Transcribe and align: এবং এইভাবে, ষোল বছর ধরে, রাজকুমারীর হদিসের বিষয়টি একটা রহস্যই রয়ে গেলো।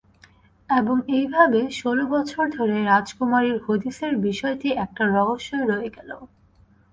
এবং 0.69 0.97
এইভাবে, 1.11 1.61
ষোল 1.71 1.99
বছর 2.13 2.43
ধরে, 2.51 2.77
রাজকুমারীর 2.83 3.57
হদিসের 3.65 4.13
বিষয়টি 4.27 4.67
একটা 4.75 5.03
রহস্যই 5.09 5.63
রয়ে 5.67 5.89
গেলো। 5.89 6.17